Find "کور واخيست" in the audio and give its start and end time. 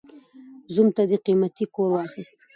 1.73-2.37